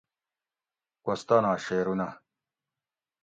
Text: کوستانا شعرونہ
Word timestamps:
کوستانا 1.05 1.51
شعرونہ 1.65 2.07